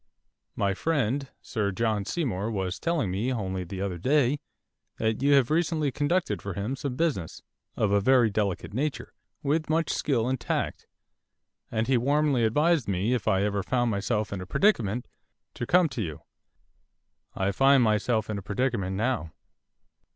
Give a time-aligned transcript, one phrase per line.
[0.55, 4.39] My friend, Sir John Seymour, was telling me, only the other day,
[4.97, 7.43] that you have recently conducted for him some business,
[7.75, 10.87] of a very delicate nature, with much skill and tact;
[11.69, 15.07] and he warmly advised me, if ever I found myself in a predicament,
[15.53, 16.23] to come to you.
[17.35, 19.31] I find myself in a predicament now.